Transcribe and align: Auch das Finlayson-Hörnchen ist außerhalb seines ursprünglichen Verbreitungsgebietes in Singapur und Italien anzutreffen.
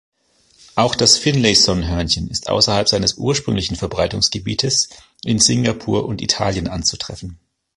Auch 0.73 0.95
das 0.95 1.19
Finlayson-Hörnchen 1.19 2.27
ist 2.27 2.49
außerhalb 2.49 2.89
seines 2.89 3.19
ursprünglichen 3.19 3.75
Verbreitungsgebietes 3.75 4.89
in 5.23 5.37
Singapur 5.37 6.07
und 6.07 6.23
Italien 6.23 6.67
anzutreffen. 6.67 7.37